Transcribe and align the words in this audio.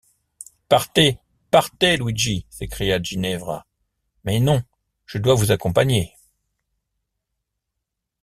Partez, 0.67 1.19
partez, 1.51 1.95
Luigi, 1.95 2.47
s’écria 2.49 2.99
Ginevra; 2.99 3.67
mais 4.23 4.39
non, 4.39 4.63
je 5.05 5.19
dois 5.19 5.35
vous 5.35 5.51
accompagner. 5.51 6.11